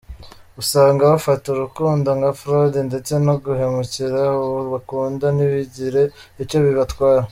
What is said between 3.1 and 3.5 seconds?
no